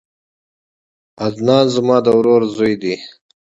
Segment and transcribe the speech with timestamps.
[1.25, 2.95] عدنان زما د ورور زوی دی